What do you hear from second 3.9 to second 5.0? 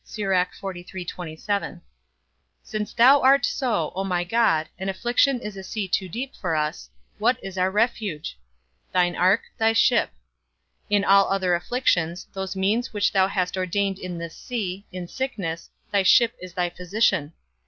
O my God, and